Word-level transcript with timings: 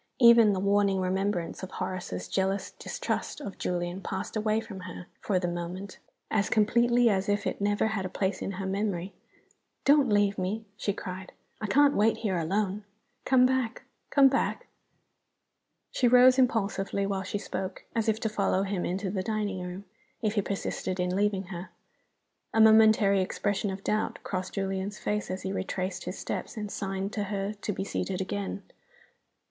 Even 0.19 0.51
the 0.51 0.59
warning 0.59 0.99
remembrance 0.99 1.61
of 1.61 1.69
Horace's 1.69 2.27
jealous 2.27 2.71
distrust 2.71 3.39
of 3.39 3.59
Julian 3.59 4.01
passed 4.01 4.35
away 4.35 4.59
from 4.59 4.79
her, 4.79 5.05
for 5.19 5.37
the 5.37 5.47
moment, 5.47 5.99
as 6.31 6.49
completely 6.49 7.07
as 7.07 7.29
if 7.29 7.45
it 7.45 7.61
never 7.61 7.85
had 7.89 8.03
a 8.03 8.09
place 8.09 8.41
in 8.41 8.53
her 8.53 8.65
memory. 8.65 9.13
"Don't 9.85 10.09
leave 10.09 10.39
me!" 10.39 10.65
she 10.75 10.91
cried. 10.91 11.33
"I 11.61 11.67
can't 11.67 11.93
wait 11.93 12.17
here 12.17 12.39
alone. 12.39 12.83
Come 13.25 13.45
back 13.45 13.83
come 14.09 14.27
back!" 14.27 14.65
She 15.91 16.07
rose 16.07 16.39
impulsively 16.39 17.05
while 17.05 17.21
she 17.21 17.37
spoke, 17.37 17.83
as 17.95 18.09
if 18.09 18.19
to 18.21 18.27
follow 18.27 18.63
him 18.63 18.83
into 18.83 19.11
the 19.11 19.21
dining 19.21 19.61
room, 19.61 19.85
if 20.19 20.33
he 20.33 20.41
persisted 20.41 20.99
in 20.99 21.15
leaving 21.15 21.43
her. 21.53 21.69
A 22.55 22.59
momentary 22.59 23.21
expression 23.21 23.69
of 23.69 23.83
doubt 23.83 24.17
crossed 24.23 24.55
Julian's 24.55 24.97
face 24.97 25.29
as 25.29 25.43
he 25.43 25.51
retraced 25.53 26.05
his 26.05 26.17
steps 26.17 26.57
and 26.57 26.71
signed 26.71 27.13
to 27.13 27.25
her 27.25 27.53
to 27.53 27.71
be 27.71 27.83
seated 27.83 28.19
a 28.19 28.25
gain. 28.25 28.63